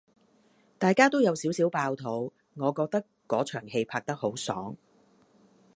[0.79, 4.75] 大家都有少少爆肚，我覺得果場拍得好爽